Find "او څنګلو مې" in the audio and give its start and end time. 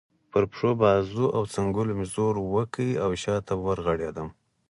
1.35-2.05